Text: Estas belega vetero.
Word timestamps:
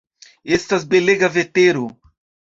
Estas 0.57 0.85
belega 0.95 1.31
vetero. 1.37 1.87